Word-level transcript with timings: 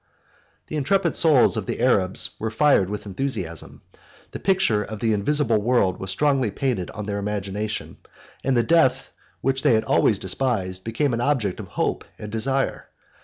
The 0.65 0.77
intrepid 0.77 1.15
souls 1.15 1.55
of 1.55 1.67
the 1.67 1.79
Arabs 1.79 2.31
were 2.39 2.49
fired 2.49 2.89
with 2.89 3.05
enthusiasm: 3.05 3.83
the 4.31 4.39
picture 4.39 4.83
of 4.83 4.99
the 4.99 5.13
invisible 5.13 5.61
world 5.61 5.99
was 5.99 6.09
strongly 6.09 6.49
painted 6.49 6.89
on 6.89 7.05
their 7.05 7.19
imagination; 7.19 7.97
and 8.43 8.57
the 8.57 8.63
death 8.63 9.11
which 9.41 9.61
they 9.61 9.75
had 9.75 9.83
always 9.83 10.17
despised 10.17 10.83
became 10.83 11.13
an 11.13 11.21
object 11.21 11.59
of 11.59 11.67
hope 11.67 12.03
and 12.17 12.31
desire. 12.31 12.87